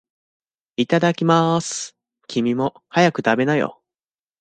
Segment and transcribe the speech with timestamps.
[0.77, 1.95] いただきまーす。
[2.27, 3.83] 君も、早く食べなよ。